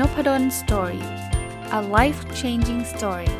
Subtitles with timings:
[0.00, 1.04] Nopadol Story
[1.78, 3.30] a life changing story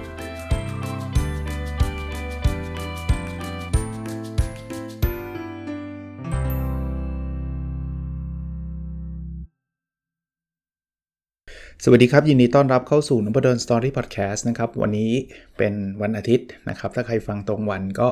[11.84, 15.10] สวัสดีครับ ยินดีต้อนรับเข้าสู่นพดล Story Podcast นะครับ วันนี้
[15.58, 18.08] เป็นวันอาทิตย์นะครับ ถ้าใครฟังตรงวันก็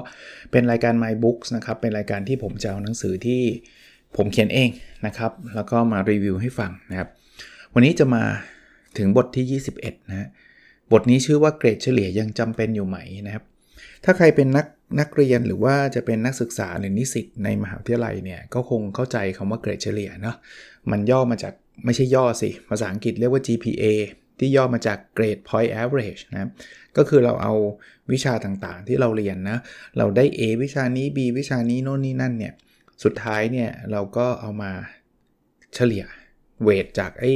[0.50, 3.40] เป็นรายการ My Books นะครับ เป็นรายการที่ผมจะเอาหนังสือที่
[4.16, 4.68] ผมเขียนเอง
[5.06, 7.10] นะครับ แล้วก็มารีวิวให้ฟังนะครับ
[7.76, 8.24] วันนี้จะมา
[8.98, 10.28] ถึงบทที่ 21 นะ
[10.92, 13.44] บทนี้ชื่อว่าเกรดเฉลี่ยยังจำเป็นอยู่ไหมนะครับ
[14.04, 14.66] ถ้าใครเป็นนัก
[15.00, 20.36] นักเรียนหรือว่าจะเป็นนักศึกษาหรือนิสิตในมหาวิทยาลัยเนี่ยก็คงเข้าใจคำว่าเกรดเฉลี่ยเนาะ
[20.90, 23.84] มันย่อมาจากไม่ใช่ย่อสิ ภาษาอังกฤษเรียกว่า GPA
[24.38, 26.48] ที่ย่อมาจาก Grade Point Average นะ
[26.96, 27.52] ก็คือเราเอา
[28.12, 29.58] วิชาต่างๆ ที่เราเรียนนะ
[29.98, 32.52] เราได้ A วิชานี้ B วิชานี้โน่นนี่นั่นเนี่ย
[33.04, 34.72] สุดท้ายเนี่ยเราก็เอามา
[35.74, 36.04] เฉลี่ย
[36.62, 37.32] เวทจากไอ้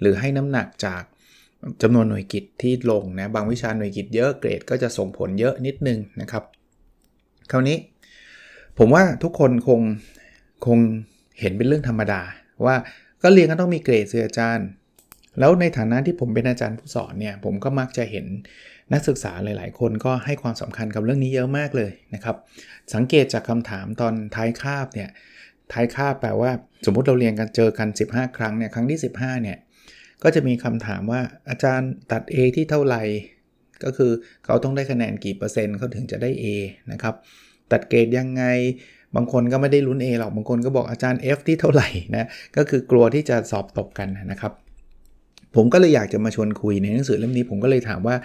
[0.00, 1.02] หรือให้น้ำหนักจาก
[1.82, 6.44] จำนวนหน่วยกิจที่ลงนะบางวิชาหน่วยกิจเยอะเกรดก็จะส่งผลเยอะนิดนึงนะครับ
[7.50, 7.76] คราวนี้
[8.78, 9.80] ผมว่าทุกคนคง
[10.66, 10.78] คง
[11.40, 12.22] เห็นเป็นเรื่องธรรมดา
[12.66, 12.76] ว่า
[13.22, 14.68] ก็เรียนก็ต้องมีเกรดเสียอาจารย์
[15.38, 18.26] แล้วในฐานะที่ผมเป็นอาจารย์ผู้สอนเนี่ยผมก็มักจะเห็น
[18.92, 22.36] นักศึกษาหลาย ๆ คนก็ให้ความสำคัญกับเรื่องนี้เยอะมากเลยนะครับ
[22.94, 25.10] สังเกตจากคำถามตอนท้ายคาบเนี่ย
[25.72, 26.50] ท้ายคาบแปลว่า
[26.86, 29.58] สมมุติเราเรียนกันเจอกัน 15 ครั้งเนี่ยครั้งที่ 15เนี่ย
[30.26, 33.02] ก็จะมีคำถามว่าอาจารย์ตัด A ที่เท่าไหร่
[33.84, 34.12] ก็คือ
[34.44, 36.44] เขาต้องได้คะแนนกี่เปอร์เซ็นต์เขาถึงจะได้ A
[36.92, 37.14] นะครับ
[37.72, 38.44] ตัดเกรดยังไง
[39.16, 44.52] บางคนก็ไม่ได้ลุ้น A หรอก บางคนก็บอกอาจารย์ F ที่เท่าไหร่นะ ก็คือกลัวที่จะสอบตกกันนะครับ
[45.56, 48.16] ผมก็เลยอยากจะมาชวนคุยในหนังสือเล่มนี้ ผมก็เลยถามว่า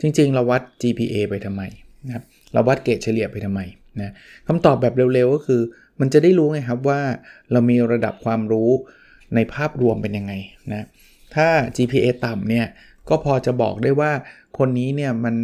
[0.00, 1.62] จริง ๆ เราวัด GPA ไปทำไม
[2.06, 3.60] นะครับ เราวัดเกรดเฉลี่ยไปทำไม
[4.00, 4.12] นะ
[4.46, 5.60] คำตอบแบบเร็วๆ ก็คือ
[6.00, 7.00] มันจะได้รู้ไงครับว่า
[7.52, 8.70] เรามีระดับความรู้
[9.34, 10.32] ในภาพรวมเป็นยังไง
[10.72, 10.86] นะ
[11.34, 12.66] ถ้า GPA ต่ำเนี่ย
[13.08, 14.12] ก็พอจะบอกได้ว่า
[14.58, 15.36] คนนี้เนี่ยมัน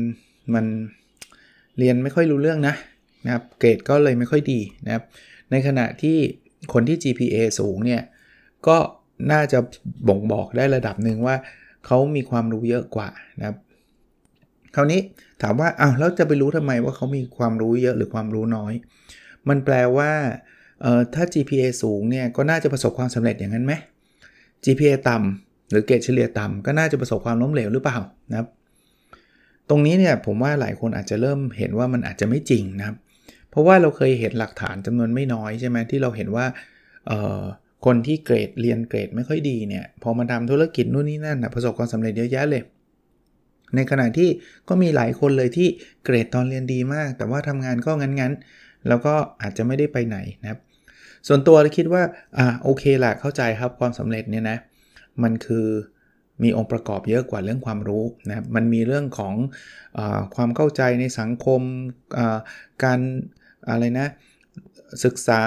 [0.55, 0.67] มัน
[1.79, 2.75] เรียนไม่ค่อยรู้เรื่องนะ
[3.25, 5.05] นะครับเกรดก็เลยไม่ค่อยดีนะครับ
[5.51, 6.19] ในขณะที่
[6.73, 8.03] คนที่ GPA สูงเนี่ย
[8.69, 8.77] ก็
[9.33, 9.59] น่าจะ
[10.09, 11.37] บ่งบอกได้ระดับหนึ่งว่า
[11.87, 13.09] เขามีความรู้เยอะกว่า
[13.39, 13.57] นะครับ
[14.75, 15.01] คราวนี้
[15.43, 18.73] ถามว่าอ้าวแล้วจะไปรู้ทำไมว่าเขามีความรู้เยอะหรือความรู้น้อย
[19.49, 20.11] มันแปลว่า
[20.83, 23.73] เอ่อถ้า GPA สูงเนี่ยก็น่าจะประสบความสำเร็จอย่างนั้นไหม
[24.65, 27.99] GPA ต่ำ หรือเกรดเฉลี่ยต่ำก็น่าจะประสบความล้มเหลวหรือเปล่า
[28.31, 28.49] นะครับ
[29.69, 32.97] ตรงนี้เนี่ยผมว่าหลายคนอาจจะเริ่มเห็นว่ามันอาจจะไม่จริงนะครับ
[33.51, 36.47] เพราะว่าเราเคยเห็นหลักฐานจำนวนไม่น้อยใช่ไหมที่เราเห็นว่า
[37.87, 42.63] คนที่เกรดเรียนเกรดไม่ค่อยดีเนี่ยพอมาทำธุรกิจนู่นนี่นั่นนะประสบความสำเร็จเยอะแยะเลย
[43.75, 44.29] ในขณะที่
[44.69, 45.69] ก็มีหลายคนเลยที่
[46.05, 50.61] เกรดตอนเรียนดีมาก แต่ว่าทำงานก็งั้นๆ แล้วก็อาจจะไม่ได้ไปไหนนะครับ
[51.29, 52.03] ส่วนตัวคิดว่า
[52.39, 54.59] อ่าโอเคแหละเข้าใจครับความสำเร็จเนี่ยนะ
[55.23, 55.67] มันคือ
[56.43, 59.35] มีองค์ประกอบเยอะกว่าเรื่องความรู้นะมันมีเรื่องของ
[59.99, 60.01] อ
[60.35, 61.61] ความเข้าใจในสังคม
[62.85, 63.01] การ
[63.71, 64.09] อะไรนะ
[65.05, 65.41] ศึกษา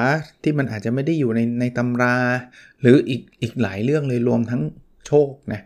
[0.43, 2.15] ที่มันอาจจะไม่ได้อยู่ในในตำรา
[2.81, 4.61] หรืออีกอีกหลายเรื่องเลยรวมทั้ง
[5.07, 5.61] โชคนะ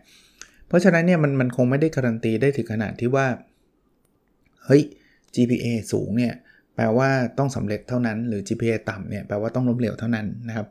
[0.68, 3.26] เพราะฉะนั้นเนี่ยมันมันคงไม่ได้การันตีได้ถึงขนาดที่ว่า
[4.66, 4.82] เฮ้ย
[5.34, 6.34] GPA สูงเนี่ย
[6.74, 10.66] แปลว่าต้องสำเร็จเท่านั้น หรือ GPA ต่ำเนี่ยแปลว่าต้องล้มเหลวเท่านั้นนะครับ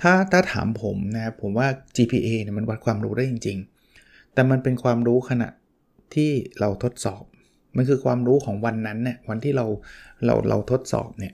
[0.00, 3.58] ถ้าถ้าถามผมนะครับผมว่า GPA เนี่ยมันวัดความรู้ได้จริง
[3.96, 5.48] ๆ แต่มันเป็นความรู้ขณะ
[6.14, 7.22] ที่เราทดสอบ
[7.76, 9.66] มันคือความรู้ของวันนั้นเนี่ยวันที่เรา
[10.24, 11.32] เราเราทดสอบเนี่ย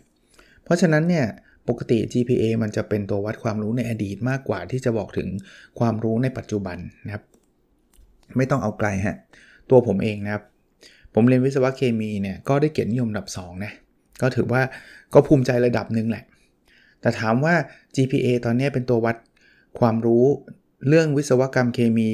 [0.64, 1.26] เพราะฉะนั้นเนี่ย
[1.68, 5.28] ปกติ GPA มันจะเป็นตัววัดความรู้ในอดีตมากกว่าที่จะบอกถึง
[5.78, 7.24] ความรู้ในปัจจุบันนะครับ
[8.36, 9.16] ไม่ต้องเอาไกลฮะ
[9.70, 10.44] ตัวผมเองนะครับ
[11.14, 13.72] ผมเรียนวิศวะเคมีเนี่ยก็ได้เกียรตินิยมระดับ2นะ
[14.22, 14.62] ก็ถือว่า
[15.14, 16.24] ก็ภูมิใจระดับหนึ่งแหละ
[17.00, 17.54] แต่ถามว่า
[17.96, 19.16] GPA ตอนนี้เป็นตัววัด
[19.78, 20.24] ความรู้
[20.88, 22.08] เรื่องวิศวกรรมเคมี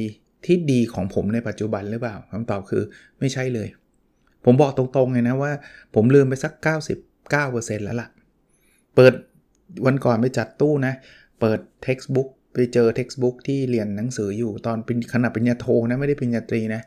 [0.47, 2.83] ที่ดีของผมในปัจจุบันหรือเปล่าคำตอบคือ
[3.19, 3.69] ไม่ใช่เลย
[4.45, 5.53] ผมบอกตรงๆเลยนะว่า
[5.95, 6.53] ผมลืมไปสัก
[7.05, 8.09] 99%แล้วล่ะ
[8.95, 9.15] เปิด
[9.87, 10.95] วันก่อนไปจัดตู้นะ
[11.41, 16.81] เปิด textbook ไปเจอ textbook ที่เรียนหนังสืออยู่ตอนเป็นขนาดปริญญาโทนะไม่ได้ปริญญาตรีนะ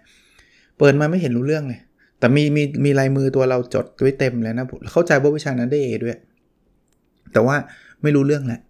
[0.79, 1.79] เปิดมาไม่เห็นรู้เรื่องเลย
[2.19, 6.17] แต่มีมีมีลายมือตัวเราจดไว้เต็มเลยนะ เข้าใจว่าวิชานั้นได้เอด้วย
[7.33, 7.55] แต่ว่า
[8.01, 8.61] ไม่รู้เรื่องแหละ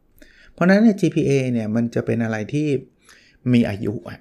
[0.53, 2.67] เพราะนั้นเนี่ย GPA เนี่ยมันจะเป็นอะไรที่
[3.53, 4.19] มีอายุอะ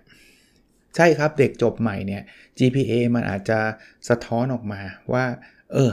[0.96, 2.23] ใช่ครับเด็กจบใหม่เนี่ย
[2.58, 3.58] GPA มันอาจจะ
[4.08, 4.81] สะท้อนออกมา
[5.12, 5.25] ว่า
[5.73, 5.93] เออ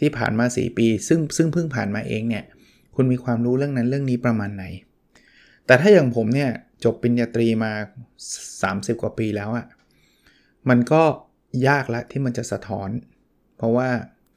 [0.00, 2.44] ที่ผ่านมา 4 ปี ซึ่งซึ่งเพิ่งผ่านมาเองเนี่ย
[2.94, 4.64] คุณมีความรู้เรื่องนั้นเรื่องนี้ประมาณไหน
[5.66, 6.50] แต่ถ้าอย่างผมเนี่ย
[6.84, 7.72] จบปริญญาตรีมา
[8.36, 9.66] 30 กว่าปีแล้วอะ่ะ
[10.68, 11.02] มันก็
[11.68, 12.90] ยากละที่มันจะสะท้อน
[13.56, 13.88] เพราะว่า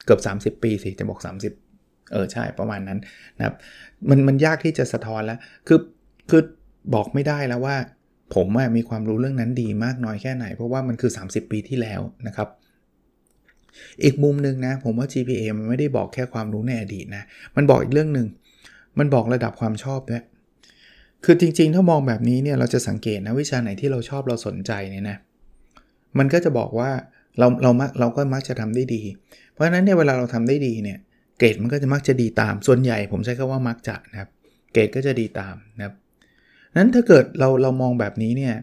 [0.04, 0.20] เกือบ
[0.58, 1.67] 30 ปีสิ จะบอก 30
[2.12, 2.98] เออใช่ประมาณนั้น
[3.38, 3.54] นะครับ
[4.08, 5.78] มันมันยากที่จะสะท้อนแล้วคือ
[6.30, 6.42] คือ
[6.94, 7.76] บอกไม่ได้แล้วว่า
[8.34, 8.46] ผม
[8.76, 12.48] มีความรู้เรื่องนั้นดีมากน้อยแค่ไหน เพราะว่ามันคือ 30 ปีที่แล้วนะครับ
[14.04, 17.24] อีกมุมหนึ่งนะผมว่า GPA มันไม่ได้บอกแค่ความรู้ในอดีตนะ
[17.56, 18.26] มันบอกอีกเรื่องหนึ่ง
[18.98, 20.22] มันบอกระดับความชอบด้วย
[21.24, 25.18] คือจริงๆ ถ้ามองแบบนี้เนี่ยเราจะสังเกตนะวิชาไหนที่เราชอบเราสนใจเนี่ยนะ
[26.18, 26.90] มันก็จะบอกว่า
[27.38, 29.02] เราเรามักเราก็มักจะทำได้ดี
[29.52, 30.98] เพราะฉะนั้นเนี่ยเวลาเราทำได้ดีเนี่ย
[31.38, 34.30] เกรดมันก็จะมักจะดีตาม ส่วนใหญ่ผมใช้คำว่ามักจะนะครับ
[34.72, 35.94] เกรดก็จะดีตามนะครับ
[36.76, 38.54] นั้นถ้าเกิดเราเรามองแบบนี้เนี่ย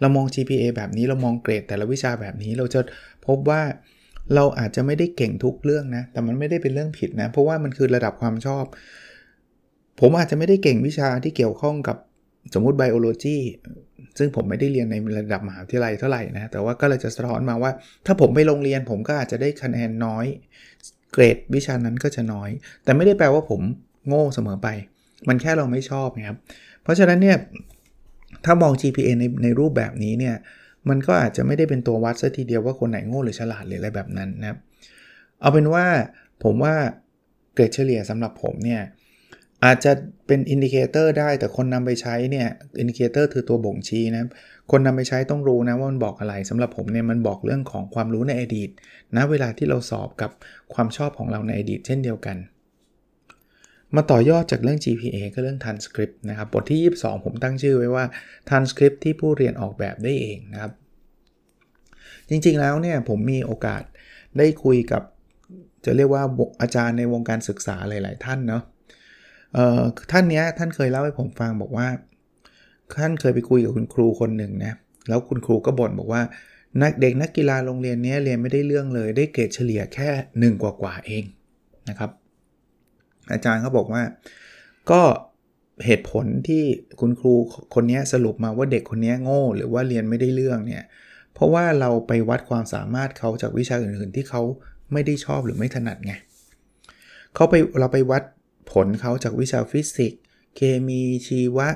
[0.00, 2.80] เรามอง GPA แบบนี้เรามองเกรด แต่ละวิชาแบบนี้เราจะ
[3.26, 3.62] พบว่า
[4.34, 8.64] เราอาจจะไม่ได้เก่งทุกเรื่องนะ แต่มันไม่ได้เป็นเรื่องผิดนะ เพราะว่ามันคือระดับความชอบ
[10.00, 11.96] ผมอาจจะไม่ได้เก่งวิชาที่เกี่ยวข้องกับ
[12.54, 13.36] สมมุติไบโอโลจี
[14.18, 17.70] ซึ่งผมไม่ได้เรียนในระดับมหาวิทยาลัยเท่าไหร่นะ แต่ว่าก็เลยจะสะท้อนมาว่า
[18.06, 20.26] ถ้าผมไปโรงเรียนผมก็อาจจะได้คะแนนน้อย
[21.14, 22.50] เกรดวิชานั้นก็จะน้อย
[22.84, 23.60] แต่ไม่ได้แปลว่าผม
[24.06, 24.68] โง่เสมอไป
[25.28, 26.38] มันแค่เราไม่ชอบนะครับ
[26.82, 27.36] เพราะฉะนั้นเนี่ย
[28.44, 30.36] ถ้ามอง GPA ในในรูปแบบนี้เนี่ย
[30.88, 34.58] มันก็อาจจะไม่ได้เป็นตัววัดซะทีเดียวว่าคนไหนโง่หรือฉลาดหรืออะไรแบบนั้นนะครับ
[35.40, 35.84] เอาเป็นว่า
[36.44, 36.74] ผมว่า
[37.54, 38.82] เกรดเฉลี่ยสำหรับผมเนี่ย
[39.64, 39.92] อาจจะ
[40.26, 44.22] เป็น indicator ได้แต่คนนำไปใช้เนี่ย indicator คือตัวบ่งชี้นะ
[44.70, 48.70] คนนำไปใช้ต้องรู้นะว่ามันบอกอะไรสำหรับผมเนี่ยมันบอกเรื่องของความรู้ในอดีต
[49.16, 50.30] นะเวลาที่เราสอบกับ
[50.74, 52.36] ความชอบของเราในอดีต เช่นเดียวกัน
[53.94, 58.04] มาต่อยอดจากเรื่อง GPA ก็เรื่อง transcript นะครับบทที่ 22 ผมตั้งชื่อไว้ว่า
[58.48, 60.72] transcript ที่ผู้เรียนออกแบบได้เองนะครับ
[62.28, 63.82] จริงๆแล้วเนี่ยผมมีโอกาส
[64.38, 65.02] ได้คุยกับ
[65.84, 66.22] จะเรียกว่า
[66.60, 68.62] อาจารย์ในวงการศึกษาหลาย ๆ ท่านเนาะ
[70.10, 71.86] ท่านเนี้ยท่านเคยเล่าให้ผมฟังบอกว่า
[72.98, 74.72] ท่านเคยไปคุยกับคุณครูคนหนึ่งนะ
[75.08, 76.22] แล้วคุณครูก็บ่นบอกว่า
[76.82, 80.08] นักเด็กนักกีฬาโรงเรียนนี้เรียนไม่ได้เรื่องเลย ได้เกรดเฉลี่ยแค่
[80.52, 81.24] 1 กว่าๆเอง
[81.88, 82.10] นะครับ
[83.32, 84.02] อาจารย์เขาบอกว่า
[84.90, 85.00] ก็
[85.84, 86.62] เหตุผลที่
[87.00, 87.34] คุณครู
[87.74, 90.82] คนนี้สรุปมาว่าเด็กคนนี้โง่ หรือว่าเรียนไม่ได้เรื่องเนี่ย
[91.34, 94.42] เพราะว่าเราไปวัดความสามารถเขาจากวิชาอื่นๆ ที่เขา
[94.92, 96.14] ไม่ได้ชอบหรือไม่ถนัดไง
[97.34, 98.22] เขาไปเราไปวัด
[98.72, 100.20] ผลเขาจากวิชาฟิสิกส์
[100.56, 101.68] เคมีชีวะ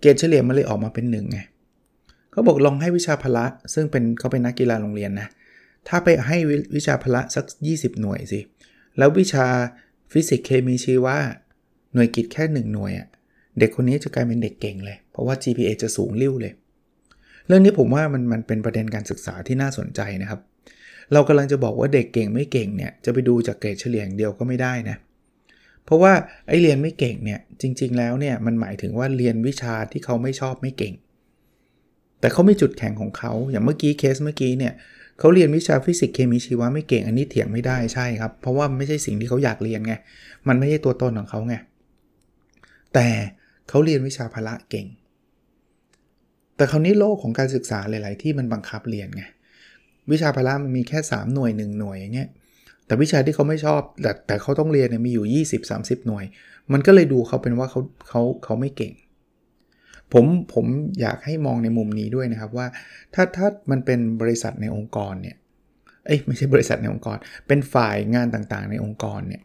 [0.00, 1.38] เกรดเฉลี่ยมันเลยออกมาเป็นหนึ่งไง
[2.30, 3.44] เขาบอกลองให้วิชาพละ
[3.74, 5.28] ซึ่งเป็นเขาเป็นนักกีฬาโรงเรียนนะ
[5.88, 6.36] ถ้าไปให้
[6.76, 7.44] วิชาพละสัก
[7.74, 8.40] 20 หน่วยสิ
[8.98, 9.46] แล้ววิชา
[10.12, 11.16] ฟิสิกส์เคมีชีวะ
[11.94, 13.08] หน่วยกิตแค่ 1 หน่วยอะ
[13.58, 16.52] เด็กคนนี้จะกลายเป็นเด็กเก่งเลย เพราะว่า GPA จะสูงลิ่วเลย
[17.46, 20.40] เรื่องนี้ผมว่ามันมันเป็นประเด็นการศึกษาที่น่าสนใจนะครับ
[21.12, 26.12] เรากำลังจะบอกว่าเด็กเก่งไม่เก่งเนี่ยจะไปดูจากเกรดเฉลี่ยอย่างเดียวก็ไม่ได้นะเพราะว่า
[26.48, 30.94] ไอ้เรียนไม่เก่งเนี่ยจริง ๆ แล้วเนี่ยมันหมายถึงว่าเรียนวิชาที่เขาไม่ชอบไม่เก่ง
[32.20, 34.72] แต่เขามีจุดแข็งของเขาอย่างเมื่อกี้เคสเมื่อกี้เนี่ย
[35.18, 39.94] เขาเรียนวิชาฟิสิกส์เคมีชีวะไม่เก่งอันนี้เถียงไม่ได้ใช่ครับเพราะว่าไม่ใช่สิ่งที่เขาอยากเรียนไง
[40.48, 41.54] มันไม่ใช่ตัวตนของเขาไง
[42.94, 43.08] แต่
[43.68, 44.86] เขาเรียนวิชาพละเก่ง
[46.56, 49.22] แต่คราวนี้โลกของการศึกษาหลาย ๆ ที่มันบังคับเรียนไง
[50.10, 52.28] วิชาพละมันมีแค่ 3 หน่วย 1 หน่วยอย่างเงี้ย
[52.92, 56.24] แต่วิชาที่เขาไม่ชอบแต่แต่เขาต้องเรียนเนี่ยมีอยู่ 20-30 หน่วย
[56.72, 58.92] มันก็เลยดูเขาเป็นว่าเขาเขาเขาไม่เก่ง
[60.12, 60.24] ผม
[60.54, 60.66] ผม
[61.00, 62.66] อยากให้มองในมุมนี้ด้วยนะครับว่า
[63.14, 65.36] ถ้าถ้ามันเป็นบริษัทในองค์กรเนี่ย
[66.06, 67.16] เอ้ยไม่ใช่บริษัทในองค์กร
[67.46, 69.42] เป็นฝ่ายงานต่างๆ ในองค์กรเนี่ย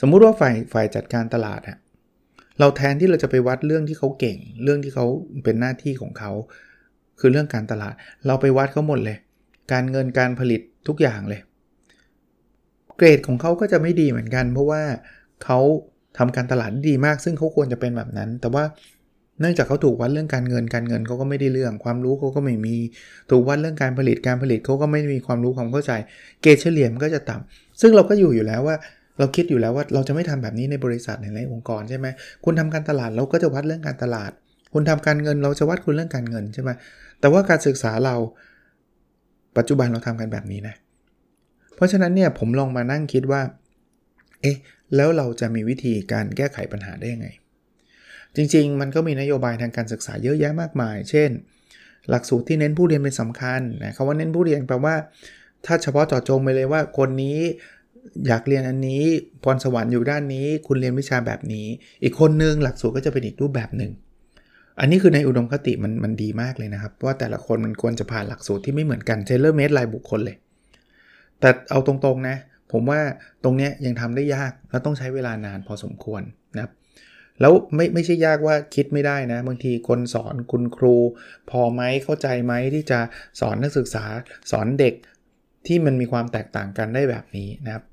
[0.00, 1.78] สมมุติว่าฝ่ายฝ่ายจัดการตลาดอะ
[2.58, 5.06] เราแทนที่เราจะไปวัดเรื่องที่เขาเก่ง เรื่องที่เขา
[5.44, 6.32] เป็นหน้าที่ของเขา
[7.20, 7.94] คือเรื่องการตลาด
[8.26, 9.18] เราไปวัดเขาหมดเลย
[9.72, 11.42] การเงินการผลิตทุกอย่างเลย
[13.02, 14.82] เกรดของเขาก็จะไม่ดีเหมือนกัน เพราะว่า
[15.44, 15.58] เขา
[16.18, 18.64] ทำการตลาดดีมาก ซึ่งเขาควรจะเป็นแบบนั้น แต่ว่า
[19.40, 22.76] เนื่องจากเขาถูกวัดเรื่องการเงินการเงินเขาก็ไม่ได้เรื่องความรู้เขาก็ไม่มี
[23.30, 25.92] ถูกวัดเรื่องการผลิตการผลิตเขาก็ไม่มีความรู้ความเข้าใจ
[26.42, 28.76] เกรดเฉลี่ยมันก็จะต่ำซึ่งเราก็อยู่อยู่แล้วว่า
[29.18, 32.06] เราคิดอยู่แล้วว่าเราจะไม่ทำแบบนี้ในบริษัทในองค์กรใช่ไหม
[32.44, 34.30] คุณทำการตลาดเราก็จะวัดเรื่องการตลาด
[34.72, 36.70] คุณทำการเงินเราจะวัดคุณเรื่องการเงินใช่ไหม
[37.20, 38.14] แต่ว่าการศึกษาเรา
[39.56, 40.74] ปัจจุบันเราทำกันแบบนี้นะ
[41.82, 43.42] ราะฉะนั้นเนี่ยผมลองมานั่งคิดว่า
[44.42, 44.56] เอ๊ะ
[44.96, 47.28] แล้วเราจะมีวิธีการแก้ไขปัญหาได้ยังไง
[48.36, 51.30] จริงๆ มันก็มีนโยบายทางการศึกษาเยอะแยะมากมาย เช่น
[52.10, 54.94] หลักสูตรที่เน้นผู้เรียนเป็นสำคัญนะคำว่าเน้นผู้เรียนแปลว่า
[55.66, 57.38] ถ้าเฉพาะเจาะจงไปเลยว่าคนนี้
[58.28, 59.02] อยากเรียนอันนี้
[59.44, 61.66] พรสวรรค์อยู่ด้านนี้ คุณเรียนวิชาแบบนี้
[62.02, 63.92] อีกคนนึงหลักสูตรก็จะเป็นอีกรูปแบบหนึ่ง
[64.80, 70.36] อันนี้คือในอุดมคติมันมันดีมากเลยนะครับ ว่าแต่ละคนมันควรจะผ่านหลักสูตรที่ไม่เหมือนกัน tailor-made รายบุคคลเลย
[71.42, 72.36] แต่เอาตรงๆนะ
[72.72, 73.00] ผมว่า
[73.44, 76.22] ตรงนี้ยังทำได้ยากและต้องใช้เวลานานพอสมควร
[76.54, 76.72] นะครับ
[77.40, 80.96] แล้วไม่ไม่ใช่ยากว่าคิดไม่ได้นะ บางทีคนสอนคุณครู
[81.50, 83.00] พอไหมเข้าใจไหมที่จะ
[83.40, 84.04] สอนนักศึกษา
[84.50, 84.94] สอนเด็ก
[85.66, 87.84] ที่มันมีความแตกต่างกันได้แบบนี้นะครับ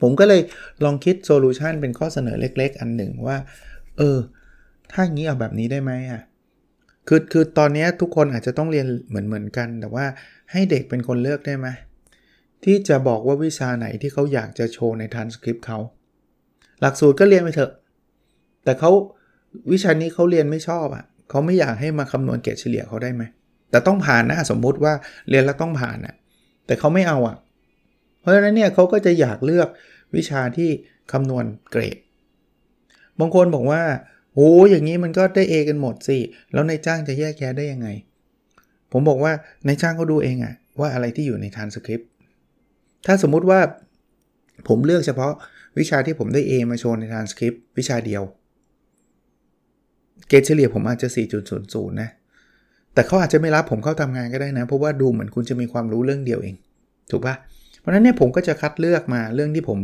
[0.00, 0.40] ผมก็เลย
[0.84, 3.36] ลองคิดโซลูชันเป็นข้อเสนอเล็ก ๆ อันหนึ่งว่า
[3.98, 4.18] เออ
[4.92, 6.22] ถ้าอย่างนี้เอาแบบนี้ได้ไหมอะ
[7.08, 10.06] คือคือตอนนี้ทุกคนอาจจะต้องเรียนเหมือนเหมือนกัน แต่ว่า
[10.52, 11.68] ให้เด็กเป็นคนเลือกได้ไหม
[12.64, 15.78] ที่จะบอกว่าวิชาไหนที่เขาอยากจะโชว์ในทานสคริปต์เขา
[16.80, 17.72] หลักสูตรก็เรียนไปเถอะ
[18.64, 18.90] แต่เขา
[19.72, 23.22] วิชานี้เขาเรียนไม่ชอบอะ่ะเขาไม่อยากให้มาคำนวณเกรดเฉลี่ยเขาได้ไหม
[23.70, 24.92] แต่ต้องผ่านนะสมมุติว่า
[25.28, 26.14] เรียนแล้วต้องผ่านอะ่ะ
[26.66, 27.36] แต่เขาไม่เอาอะ่ะ
[28.20, 29.68] เพราะฉะนั้นเนี่ยเขาก็จะอยากเลือก
[30.16, 30.70] วิชาที่
[31.12, 31.98] คำนวณเกรด
[33.20, 33.82] บางคนบอกว่า
[34.34, 36.18] โอ้อย่างนี้มันก็ได้ A กันหมดสิ
[36.52, 37.88] แล้วนายจ้างจะแยกแยะได้ยังไง
[38.92, 39.32] ผมบอกว่า
[39.66, 42.09] นายจ้างเขาดูเองอะว่าอะไรที่อยู่ในทานสคริปต์
[43.06, 43.60] ถ้าสมมุติว่า
[44.68, 45.32] ผมเลือกเฉพาะ
[45.78, 48.22] วิชาที่ผมได้ A มาโชว์ในทานสคริปต์วิชาเดียว
[50.28, 51.08] เกรดเฉลี่ยผมอาจจะ
[51.54, 52.10] 4.00 นะ
[52.94, 56.54] แต่เขาอาจจะไม่รับผมเข้าทำงานก็ได้นะ เพราะว่าดูเหมือนคุณจะมีความรู้เรื่องเดียวเอง
[57.10, 57.36] ถูกปะ
[57.80, 59.78] เพราะนั้นเนี่ยผมก็จะคัดเลือกมาเรื่องที่ผม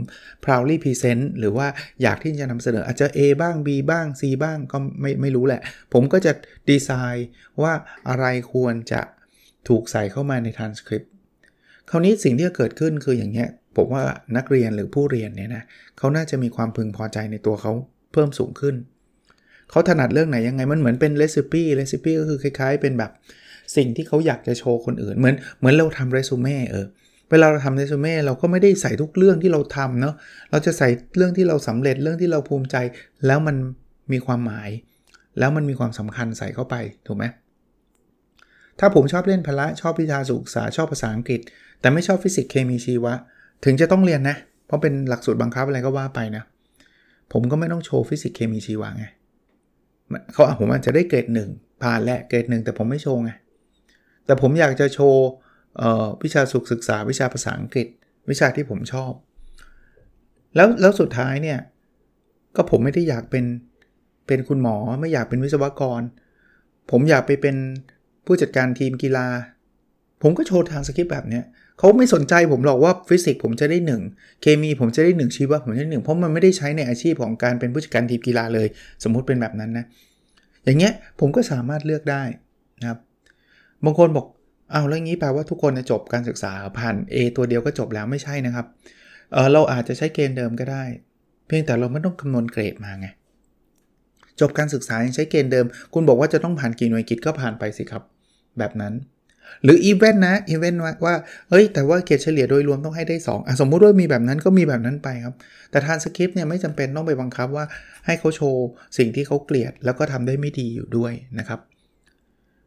[0.44, 1.66] proudly present หรือว่า
[2.02, 5.60] อยากที่จะนำเสนออาจจะ A บ้าง B บ้าง C บ้างก็ไม่ไม่รู้แหละ
[5.92, 6.32] ผมก็จะ
[6.70, 7.28] ดีไซน์
[7.62, 7.72] ว่า
[8.08, 9.00] อะไรควรจะ
[9.68, 11.06] ถูกใส่เข้ามาใน transcript
[11.90, 14.02] คราวนี้สิ่งที่เกิดขึ้นคืออย่างเงี้ยผมว่า
[14.36, 15.64] นักเรียนหรือผู้เรียนเนี่ยนะ
[15.98, 17.72] เขาน่าจะมีความพึงพอใจในตัวเขา
[18.12, 18.74] เพิ่มสูงขึ้น
[19.70, 23.10] เขาถนัดเรื่องไหนยังไงมันเหมือนเป็น recipe recipe ก็คือคล้ายๆ เป็นแบบ
[23.76, 26.86] สิ่งที่เขาอยากจะโชว์คนอื่น เหมือนเหมือนเราทำเรซูเม่เออ
[27.30, 30.14] เวลาเราทำเรซูเม่เราก็ไม่ได้ใส่ทุกเรื่องที่เราทำเนาะ
[30.50, 32.76] เราจะใส่เรื่องที่เราสำเร็จเรื่องที่เราภูมิใจ
[33.26, 33.56] แล้วมัน
[34.12, 34.70] มีความหมาย
[35.38, 36.74] แล้วมันมีความสำคัญใส่เข้าไป
[37.06, 37.24] ถูกไหม
[38.80, 41.40] ถ้าผมชอบเล่นพละชอบวิชาศึกษาชอบภาษาอังกฤษ
[41.80, 43.14] แต่ไม่ชอบฟิสิกส์เคมีชีวะ
[43.64, 46.42] ถึงจะต้องเรียนนะ เพราะเป็นหลักสูตรบังคับอะไรก็ว่าไปนะ
[47.32, 49.04] ผมก็ไม่ต้องโชว์ฟิสิกส์เคมีชีวะไง
[50.32, 51.50] เขาผมอาจจะได้เกรดหนึ่ง
[51.82, 53.30] ผ่านแหละเกรดหนึ่งแต่ผมไม่โชว์ไง
[54.26, 55.22] แต่ผมอยากจะโชว์
[56.22, 57.86] วิชาสุขศึกษาวิชาภาษาอังกฤษ
[58.30, 59.12] วิชาที่ผมชอบ
[60.54, 61.58] แล้วแล้วสุดท้ายเนี่ย
[62.56, 63.44] ก็ผมไม่ได้อยากเป็น
[64.26, 66.02] เป็นคุณหมอไม่อยากเป็นวิศวกร
[66.90, 67.56] ผมอยากไปเป็น
[68.26, 69.26] ผู้จัดการทีมกีฬา
[70.22, 71.44] ผมก็โชว์ทางสคริปต์แบบเนี้ย
[71.78, 73.78] เขาไม่สนใจผมหรอกว่าฟิสิกส์ผมจะได้
[74.10, 78.68] 1 เคมีผมจะได้ 1 ชีวะผมจะได้หนึ่งเพราะมันไม่ได้ใช้ในอาชีพของการเป็นผู้จัดการทีมกีฬาเลย
[79.04, 79.84] สมมุติเป็นแบบนั้นนะ
[80.64, 82.22] อย่างเงี้ยผมก็สามารถเลือกได้
[82.80, 82.98] นะครับ
[83.84, 84.26] บางคนบอก
[84.72, 88.66] เอาแล้วงี้แปลว่าทุกคนจะจบการศึกษาผ่าน A ตัวเดียวก็จบแล้วไม่ใช่นะครับ
[89.32, 90.84] เออเราอาจจะใช้เกณฑ์เดิมก็ได้
[91.46, 93.08] เพียงแต่เราไม่ต้องคำนวณเกรดมาไง
[94.40, 98.02] จบการศึกษายังใช้เกณฑ์เดิม คุณบอกว่าจะต้องผ่านกี่หน่วยกิจก็ผ่านไปสิครับ
[98.58, 98.94] แบบนั้น
[99.64, 101.14] หรืออีเวนต์นะอีเวนต์ว่า
[101.50, 105.34] เอ้ยแต่ว่าเกรดเฉลี่ยโดยรวมต้องให้ได้ 2อะสมมุติว่ามีแบบนั้นก็มีแบบนั้นไปครับ
[105.70, 107.64] แต่ทานสคริปต์เนี่ยไม่จำเป็นต้องไปบังคับว่า
[108.06, 108.64] ให้เขาโชว์
[108.98, 111.60] สิ่งที่เขาเกลียด แล้วก็ทำได้ไม่ดีอยู่ด้วยนะครับ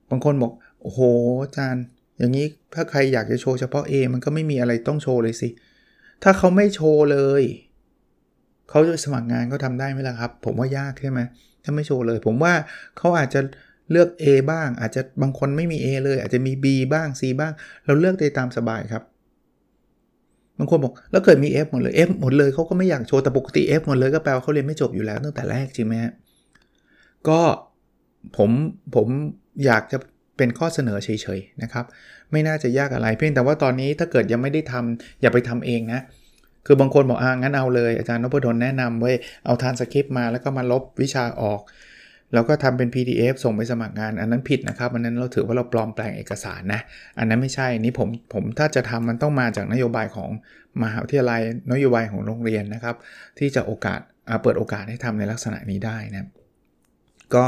[0.10, 1.00] บางคนบอกโอ้โห
[1.44, 1.84] อาจารย์
[2.18, 2.46] อย่างนี้
[2.76, 5.50] ถ้าใครอยากจะโชว์เฉพาะ A มันก็ไม่มีอะไรต้องโชว์เลยสิ
[6.24, 7.44] ถ้าเขาไม่โชว์เลย
[8.70, 11.20] เขาจะสมัครงานเขาทาได้ไหมล่ะครับ ผมว่ายากใช่ไหม
[11.64, 12.54] ถ้าไม่โชว์เลย ผมว่า
[12.98, 13.42] เขาอาจจะ
[13.92, 17.52] เลือก A บ้าง อาจจะบางคนไม่มี A เลย อาจจะมี B บ้าง C บ้าง
[17.86, 19.04] เราเลือกได้ตามสบายครับ
[20.58, 25.96] บางคนบอกแล้วเกิดมี F หมดเลย F หมดเลยเขาก็ไม่อยากโชว์แต่ปกติ F หมดเลยก็แปลว่าเขาเรียนไม่จบอยู่แล้วตั้งแต่แรกจริงไหม
[27.28, 27.40] ก็
[28.38, 28.50] ผม
[28.96, 29.08] ผม
[29.66, 29.98] อยากจะ
[30.38, 31.86] เป็นข้อเสนอเฉยๆนะครับ
[32.32, 36.02] ไม่น่าจะยากอะไร เพียงแต่ว่าตอนนี้ถ้าเกิดยังไม่ได้ทำอย่าไปทำเองนะ
[36.66, 39.12] คือบางคนบอกอ่างั้นเอาเลยอาจารย์นพดลแนะนำไว้
[39.46, 41.62] เอาทานสคริปต์มาแล้วก็มาลบวิชาออก
[42.34, 46.82] แล้วก็ทำเป็น PDF ส่งไปสมัครงาน อันนั้นผิดนะครับ อันนั้นเราถือว่าเราปลอมแปลงเอกสารนะ
[47.20, 50.30] อันนั้นไม่ใช่นี่ผมผมถ้าจะทำมันต้องมาจากนโยบายของ
[50.84, 51.42] มหาวิทยาลัย
[51.74, 52.96] นโยบายของโรงเรียนนะครับ
[53.40, 54.00] ที่จะโอกาส
[54.44, 56.30] เปิดโอกาสให้ทำในลักษณะนี้ได้นะ
[57.36, 57.46] ก็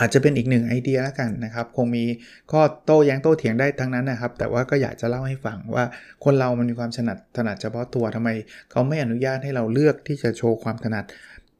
[0.00, 2.04] อาจจะเป็นอีกหนึ่งไอเดียแล้วกันนะครับ คงมี
[2.50, 5.84] ข้อโต้แย้งโต้เถียงได้ทั้งนั้นนะครับ แต่ว่าก็อยากจะเล่าให้ฟังว่า
[6.24, 8.28] คนเรามันมีความถนัดถนัดเฉพาะตัวทำไม
[8.70, 11.04] เขาไม่อนุญาตให้เราเลือกที่จะโชว์ความถนัด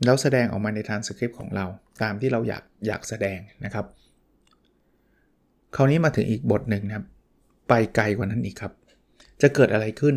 [0.05, 1.67] แล้วแสดงออกมาในทานสคริปต์ของเรา
[2.03, 3.87] ตามที่เราอยากอยากแสดงนะครับ
[5.77, 7.07] คราวนี้มาถึงอีกบทหนึ่งนะครับ
[7.69, 8.73] ไปไกลกว่านั้นอีกครับ
[9.43, 10.15] จะเกิดอะไรขึ้น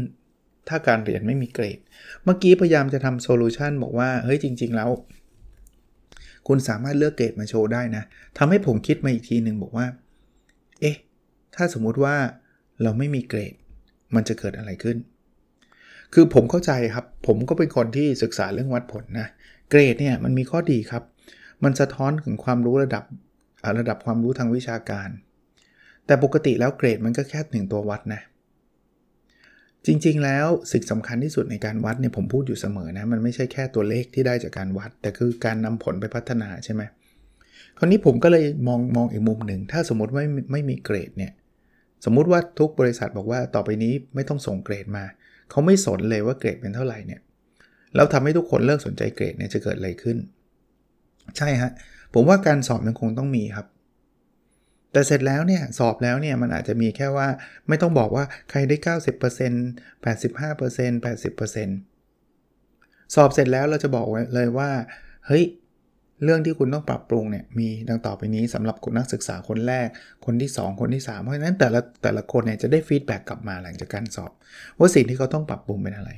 [0.69, 1.79] ถ้าการเรียนไม่มีเกรด
[2.23, 4.89] เมื่อกี้พยายามจะทำ solution บอกว่า เฮ้ยจริง ๆ แล้ว
[6.47, 8.03] คุณสามารถเลือกเกรดมาโชว์ได้นะ
[8.37, 9.87] ทำให้ผมคิดมาอีกทีหนึ่งบอกว่า
[10.81, 10.97] เอ๊ะ
[11.55, 12.15] ถ้าสมมุติว่า
[12.83, 13.53] เราไม่มีเกรด
[14.15, 14.97] มันจะเกิดอะไรขึ้น
[16.13, 19.27] คือผมเข้าใจครับ ผมก็เป็นคนที่ศึกษาเรื่องวัดผลนะ
[19.69, 21.03] เกรดเนี่ยมันมีข้อดีครับ
[21.63, 23.03] มันสะท้อนถึงความรู้ระดับ
[23.79, 25.09] ระดับความรู้ทางวิชาการ
[26.05, 28.21] แต่ปกติแล้วเกรดมันก็แค่หนึ่งตัววัดนะ
[29.85, 36.81] จริงๆ แล้วสิ่งสำคัญที่สุดในการวัดเนี่ยผมพูดอยู่เสมอนะ มันไม่ใช่แค่ตัวเลขที่ได้จากการวัด แต่คือการนำผลไปพัฒนาใช่ไหม
[37.77, 41.31] คราวนี้ผมก็เลยมองมองอีกมุมหนึ่ง ถ้าสมมติว่าไม่ไม่มีเกรดเนี่ย
[42.05, 45.03] สมมุติว่าทุกบริษัทบอกว่าต่อไปนี้ไม่ต้องส่งเกรดมา
[45.49, 47.21] เขาไม่สนเลยว่าเกรดเป็นเท่าไหร่เนี่ย
[47.95, 50.17] แล้วทำให้ทุกคนเลิกสนใจเกรดเนี่ยจะเกิดอะไรขึ้น
[51.37, 51.71] ใช่ฮะ
[52.13, 53.67] ผมว่าการสอบยังคงต้องมีครับ
[54.91, 57.27] แต่เสร็จแล้วเนี่ย สอบแล้วเนี่ย มันอาจจะมีแค่ว่า
[57.67, 61.67] ไม่ต้องบอกว่าใครได้ 90% 85% 80%
[63.15, 64.69] สอบเสร็จแล้วเราจะบอกเลยว่า
[65.27, 65.43] เฮ้ย
[66.23, 69.87] เรื่องที่คุณต้องปรับปรุงเนี่ยมีดังต่อไปนี้สำหรับนักศึกษาคนแรก
[70.25, 74.31] คนที่ 2 คนที่ 3 เพราะฉะนั้นแต่ละแต่ละคนเนี่ยจะได้ feedback กลับมาหลังจากการสอบ
[74.79, 76.11] ว่าสิ่งที่เขาต้องปรับปรุงเป็นอะไร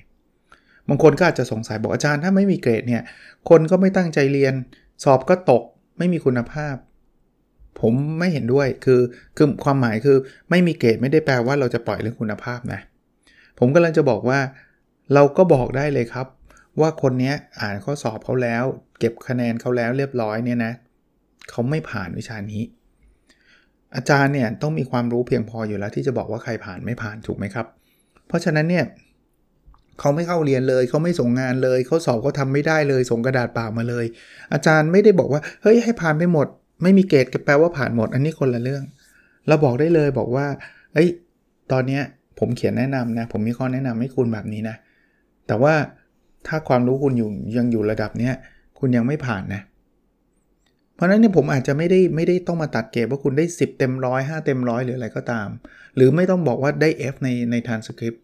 [0.89, 3.03] บางคนก็อาจจะสงสัยบอกอาจารย์ถ้าไม่มีเกรดเนี่ย
[3.49, 4.53] คนก็ไม่ตั้งใจเรียน
[5.03, 5.63] สอบก็ตก
[5.97, 6.75] ไม่มีคุณภาพ
[7.79, 9.01] ผมไม่เห็นด้วยคือ
[9.37, 10.17] คือความหมายคือ
[10.49, 12.79] ไม่มีเกรดไม่ได้แปลว่าเราจะปล่อยเรื่องคุณภาพนะ
[13.59, 14.39] ผมกำลังจะบอกว่า
[15.13, 16.27] เราก็บอกได้เลยครับ
[16.79, 18.63] ว่าคนนี้อ่านข้อสอบเขาแล้ว
[18.99, 20.73] เก็บคะแนนเขาแล้วเรียบร้อยเนี่ยนะ
[21.49, 22.61] เขาไม่ผ่านวิชานี้
[23.95, 27.65] อาจารย์เนี่ยต้องมีความรู้เพียงพออยู่แล้วที่จะบอกว่าใครผ่านไม่ผ่านถูกไหมครับ
[28.27, 28.85] เพราะฉะนั้นเนี่ย
[29.99, 34.05] เขาไม่เข้าเรียนเลย เขาไม่ส่งงานเลยเขาสอบเขาทาไม่ได้เลยส่งกระดาษเปล่ามาเลย
[34.53, 36.47] อาจารย์ไม่ได้บอกว่าเฮ้ยให้ผ่านไปหมด
[36.83, 38.83] ไม่มีเกรดก็แปลว่าผ่านหมด อันนี้คนละเรื่อง
[39.47, 40.47] เราบอกได้เลยบอกว่า
[40.93, 41.09] เอ้ย
[41.71, 42.03] ตอนเนี้ย
[42.39, 44.75] ผมเขียนแนะนำนะ ผมมีข้อแนะนำให้คุณแบบนี้นะ
[45.47, 45.73] แต่ว่า
[46.47, 48.33] ถ้าความรู้คุณอยู่ยังอยู่ระดับเนี้ย
[48.79, 49.61] คุณยังไม่ผ่านนะ
[50.95, 55.47] เพราะนั้นเนี่ยผมอาจจะไม่ได้ไม่ได้ต้องมาตัดเกรดว่าคุณได้ 10 เต็มร้อยห้าเต็มร้อยหรืออะไรก็ตาม
[55.95, 58.23] หรือไม่ต้องบอกว่าได้ F ในในทานสคริปต์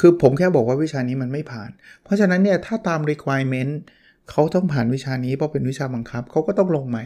[0.00, 1.70] คือผมแค่บอกว่าวิชานี้มันไม่ผ่าน
[2.04, 3.72] เพราะฉะนั้นเนี่ยถ้าตาม requirement
[4.30, 7.04] เขาต้องผ่านวิชานี้เพราะเป็นวิชาบังคับเขาก็ต้องลงใหม่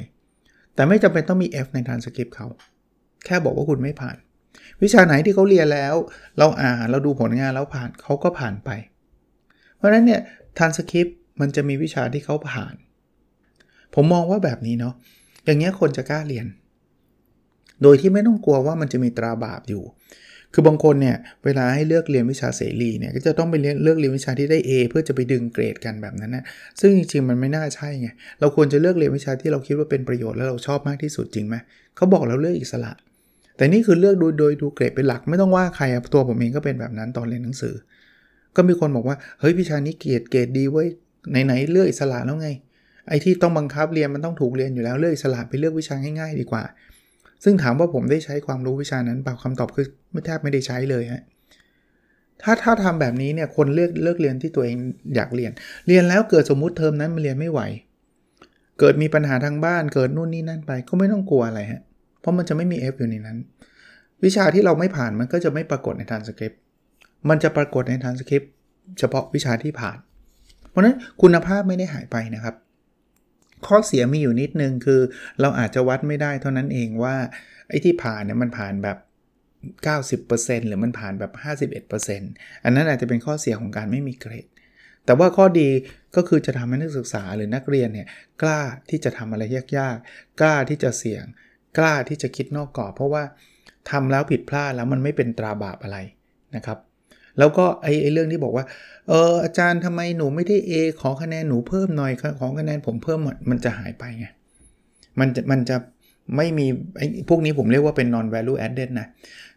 [0.74, 2.46] แต่ไม่จำเป็นต้องมี F ในทานสคริปต์เขา
[3.24, 4.16] แค่บอกว่าคุณไม่ผ่าน
[4.82, 5.94] วิชาไหนที่เขาเรียนแล้ว
[6.38, 8.70] เราอ่านเราดูผลงานแล้วผ่านเขาก็ผ่านไป
[9.76, 10.20] เพราะฉะนั้นเนี่ย
[10.58, 12.74] ทานสคริปต์มันจะมีวิชาที่เขาผ่าน
[13.94, 14.94] ผมมองว่าแบบนี้เนาะ
[15.44, 16.46] อย่างเงี้ยคนจะกล้าเรียน
[17.82, 19.82] โดยที่ไม่ต้องกลัวว่ามันจะมีตราบาปอยู่
[20.54, 26.44] คือบางคนเนี่ยเวลาให้เลือกเรียนวิชาเสรีเนี่ยก็จะต้องไปเลือกเรียนวิชาที่ได้ A เพื่อจะไปดึงเกรดกันแบบนั้นนะ
[26.80, 28.08] ซึ่งจริงๆมันไม่น่าใช่ไง
[28.40, 31.56] เราควรจะเลือกเรียนวิชาที่เราคิดว่าเป็นประโยชน์และเราชอบมากที่สุดจริงไหม
[31.96, 32.92] เขาบอกเราเลือกอิสระ
[33.56, 35.84] แต่นี่คือเลือกโดยโดยดูเกรดเป็นหลักไม่ต้องว่าใคร
[36.14, 37.74] ตัวผมเองก็เป็นแบบนั้นตอนเรียนหนังสือ
[38.56, 40.88] ก็มีคนบอกว่าเฮ้ยวิชานี้เกรดเกรดดีเว้ย
[41.44, 42.48] ไหนๆเลือกอิสระแล้วไง
[43.08, 46.62] ไอ้ที่ต้องบังคับเรียนมันต้องถูกเรียนอยู่แล้วเลือกอิสระไปเลือกวิชาง่ายๆดีกว่า
[47.44, 51.22] ซึ่งถามว่าผมได้ใช้ความรู้วิชานั้นเปล่าคำตอบคือไม่แทบไม่ได้ใช้เลยฮะ
[52.42, 54.76] ถ้าถ้าทำแบบนี้เนี่ยคนเลือกเลือกเรียนที่ตัวเอง
[55.16, 55.52] อยากเรียน
[55.88, 57.60] เรียนแล้วเกิดสมมุติเทอมนั้นมันเรียนไม่ไหว
[58.78, 61.82] เกิดมีปัญหาทางบ้านเกิดนู่นนี่นั่นไปก็ไม่ต้องกลัวอะไรฮะ
[62.20, 63.38] เพราะมันจะไม่มี F อยู่ในนั้น
[64.24, 66.60] วิชาที่เราไม่ผ่านมันก็จะไม่ปรากฏในทานสคริปต์
[67.28, 68.50] มันจะปรากฏในทานสคริปต์
[68.98, 69.98] เฉพาะวิชาที่ผ่าน
[70.70, 72.54] เพราะนั้นคุณภาพไม่ได้หายไปนะครับ
[73.66, 75.00] ข้อเสียมีอยู่นิดนึงคือ
[75.40, 77.16] เราอาจจะวัดไม่ได้เท่านั้นเองว่า
[77.68, 78.98] ไอ้ที่ผ่านเนี่ยมันผ่านแบบ
[80.22, 81.32] 90%หรือมันผ่านแบบ
[81.98, 84.46] 51%อันนั้นอาจจะเป็นข้อเสียของการไม่มีเกรด
[85.04, 85.68] แต่ว่าข้อดี
[86.16, 88.06] ก็คือจะทำให้นักศึกษาหรือนักเรียนเนี่ย
[88.42, 91.24] กล้าที่จะทำอะไรยากๆ กล้าที่จะเสี่ยง
[91.78, 93.24] กล้าที่จะคิดนอกกรอบเพราะว่า
[93.90, 95.98] ทำแล้วผิดพลาดแล้วมันไม่เป็นตราบาปอะไร
[96.56, 96.78] นะครับ
[97.38, 98.64] แล้วก็ไอ้เรื่องที่บอกว่า
[99.08, 104.26] เอออาจารย์ทำไมหนูไม่ได้ A ขอคะแนนหนูเพิ่มหน่อยขอคะแนนผมเพิ่มมันจะหายไปไง
[105.20, 105.76] มันจะมันจะ
[106.36, 106.66] ไม่มี
[106.96, 109.08] ไอ้พวกนี้ผมเรียกว่าเป็น non value added นะ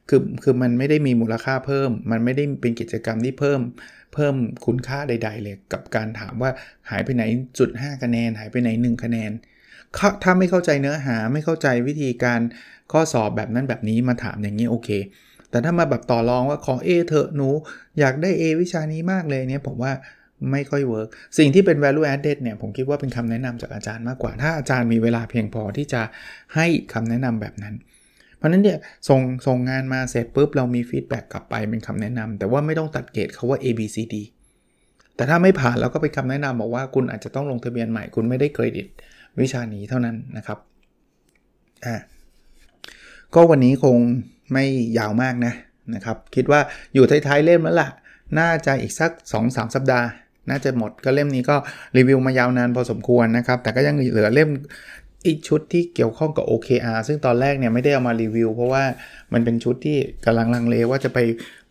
[0.09, 3.59] คือคือมันไม่ได้มีมูลค่าเพิ่ม มันไม่ได้เป็นกิจกรรมที่เพิ่ม
[4.13, 4.35] เพิ่ม
[4.65, 6.51] คุณค่าใด ๆ เลย กับการถามว่า
[6.89, 7.23] หายไปไหน
[7.59, 9.31] จุด5คะแนน หายไปไหน 1 คะแนน
[10.23, 12.39] ถ้าไม่เข้าใจเนื้อหาไม่เข้าใจวิธีการ
[12.91, 14.89] ข้อสอบแบบนั้นแบบนี้มาถามอย่างนี้โอเค
[15.56, 17.50] แต่ถ้ามาแบบต่อรองว่าขอ A เถอะหนู
[18.00, 19.91] อยากได้ A วิชานี้มากเลยเนี่ยผมว่า
[20.52, 26.02] ไม่ค่อยเวิร์กสิ่งที่เป็น value added เนี่ยผมคิดว่าเป็นคำแนะนำจากอาจารย์มากกว่า ถ้าอาจารย์มีเวลาเพียงพอที่จะ
[26.56, 27.76] ให้คำแนะนำแบบนั้น
[28.38, 28.78] เพราะนั้นเนี่ย
[29.10, 34.15] ส่งส่งงานมาเสร็จปุ๊บเรามี feedback กลับไปเป็นคำแนะนำแต่ว่าไม่ต้องตัดเกรดเขาว่า A B C D
[35.15, 38.88] แต่ถ้าไม่ผ่านเราก็เป็นคำแนะนำบอกว่าคุณอาจจะต้องลงทะเบียนใหม่คุณไม่ได้เครดิต
[39.41, 40.58] วิชานี้เท่านั้นนะครับ
[41.86, 41.96] อ่า
[43.36, 43.98] ก็วันนี้คง
[44.51, 44.65] ไม่
[44.97, 45.53] ยาวมากนะ
[45.95, 46.60] นะครับ คิดว่า
[46.93, 47.89] อยู่ท้ายๆเล่มแล้วล่ะ
[48.39, 49.12] น่าจะอีกสัก
[49.43, 50.08] 2-3 สัปดาห์
[50.49, 51.55] น่าจะหมดก็เล่มนี้ก็
[51.97, 54.49] รีวิวมายาวนานพอสมควรนะครับ แต่ก็ยังเหลือเล่ม
[55.27, 58.84] อีกชุดที่เกี่ยวข้องกับ OKR ซึ่งตอนแรกเนี่ยไม่ได้เอามารีวิว เพราะว่า
[59.34, 61.19] มันเป็นชุดที่กำลังลังเลว่าจะไป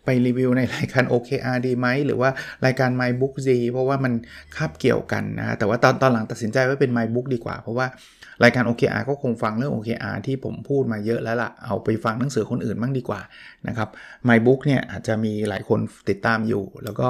[0.05, 2.31] ไปรีวิวในรายการ OKR ดีไหม หรือว่า
[2.67, 4.13] รายการ My Book Z เพราะว่ามัน
[4.57, 7.87] คาบเกี่ยวกันนะ แต่ว่าตอนตอนหลังตัดสินใจว่าเป็น My Book ดีกว่า เพราะว่า
[8.43, 13.21] รายการ OKR ก็คงฟังเรื่อง OKR ที่ผมพูดมาเยอะแล้วละ่ะ เอาไปฟังหนังสือคนอื่นบ้างดีกว่า
[13.69, 13.89] นะครับ
[14.29, 17.09] My Book เนี่ยอาจจะมีหลายคนติดตามอยู่ แล้วก็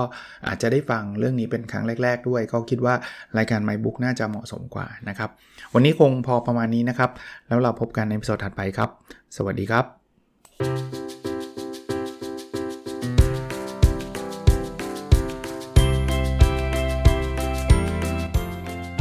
[0.49, 2.95] อาจจะได้ฟังเรื่องนี้เป็นครั้งแรก ๆ ด้วย ก็คิดว่า
[3.39, 5.31] รายการ My Book น่าจะเหมาะสมกว่านะครับ
[5.75, 7.11] วันนี้คงพอประมาณนี้นะครับ
[7.49, 8.91] แล้วเราพบกันในสดถัดไปครับ
[9.37, 9.85] สวัสดีครับ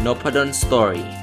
[0.05, 1.22] n o p a d o n Story